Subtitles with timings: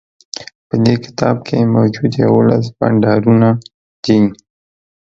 [0.67, 3.49] په دې کتاب کی موجود یوولس بانډارونه
[4.03, 4.19] دي